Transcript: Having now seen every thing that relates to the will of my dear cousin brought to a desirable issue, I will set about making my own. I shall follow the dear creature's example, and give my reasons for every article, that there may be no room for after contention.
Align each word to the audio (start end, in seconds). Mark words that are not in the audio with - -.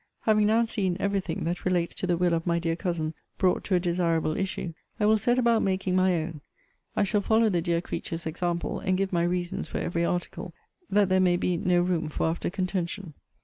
Having 0.21 0.47
now 0.47 0.65
seen 0.65 0.97
every 0.99 1.19
thing 1.19 1.43
that 1.43 1.63
relates 1.63 1.93
to 1.93 2.07
the 2.07 2.17
will 2.17 2.33
of 2.33 2.47
my 2.47 2.57
dear 2.57 2.75
cousin 2.75 3.13
brought 3.37 3.63
to 3.65 3.75
a 3.75 3.79
desirable 3.79 4.35
issue, 4.35 4.73
I 4.99 5.05
will 5.05 5.19
set 5.19 5.37
about 5.37 5.61
making 5.61 5.95
my 5.95 6.15
own. 6.15 6.41
I 6.95 7.03
shall 7.03 7.21
follow 7.21 7.49
the 7.49 7.61
dear 7.61 7.81
creature's 7.81 8.25
example, 8.25 8.79
and 8.79 8.97
give 8.97 9.13
my 9.13 9.21
reasons 9.21 9.67
for 9.67 9.77
every 9.77 10.03
article, 10.03 10.55
that 10.89 11.09
there 11.09 11.19
may 11.19 11.37
be 11.37 11.55
no 11.55 11.81
room 11.83 12.07
for 12.07 12.25
after 12.25 12.49
contention. 12.49 13.13